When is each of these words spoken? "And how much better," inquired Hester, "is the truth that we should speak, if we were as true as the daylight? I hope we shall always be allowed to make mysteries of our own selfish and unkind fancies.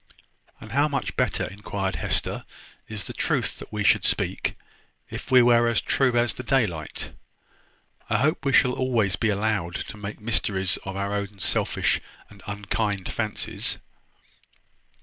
"And 0.59 0.71
how 0.71 0.87
much 0.87 1.15
better," 1.15 1.43
inquired 1.45 1.97
Hester, 1.97 2.43
"is 2.87 3.03
the 3.03 3.13
truth 3.13 3.59
that 3.59 3.71
we 3.71 3.83
should 3.83 4.03
speak, 4.03 4.55
if 5.11 5.29
we 5.29 5.43
were 5.43 5.67
as 5.67 5.79
true 5.79 6.17
as 6.17 6.33
the 6.33 6.41
daylight? 6.41 7.11
I 8.09 8.17
hope 8.17 8.43
we 8.43 8.51
shall 8.51 8.73
always 8.73 9.15
be 9.15 9.29
allowed 9.29 9.75
to 9.75 9.97
make 9.97 10.19
mysteries 10.19 10.77
of 10.85 10.95
our 10.95 11.13
own 11.13 11.37
selfish 11.39 12.01
and 12.31 12.41
unkind 12.47 13.13
fancies. 13.13 13.77